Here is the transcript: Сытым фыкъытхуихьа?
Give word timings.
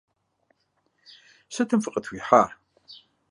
Сытым 1.53 1.79
фыкъытхуихьа? 1.83 2.43